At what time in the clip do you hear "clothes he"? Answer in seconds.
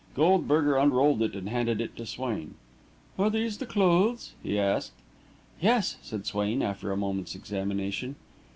3.67-4.57